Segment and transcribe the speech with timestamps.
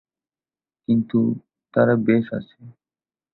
[0.87, 1.19] কিন্তু,
[1.73, 2.59] তারা বেশ আছে।